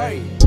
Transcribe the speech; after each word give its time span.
Hey. 0.00 0.39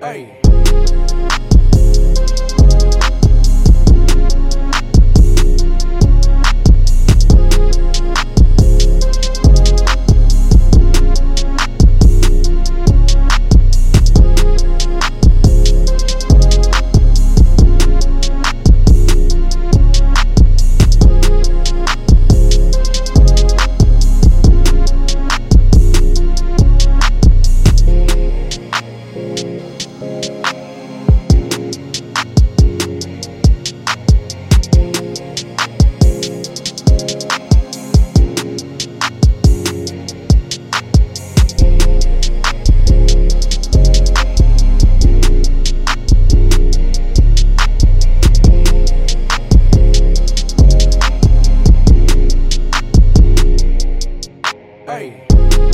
Hey. 0.00 0.47